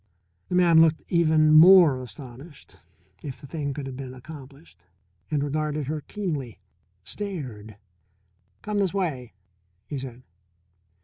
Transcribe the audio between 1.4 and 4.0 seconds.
more astonished, if the thing could have